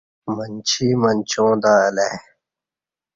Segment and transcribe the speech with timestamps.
[0.35, 2.13] منچی منچاں تہ الہ ای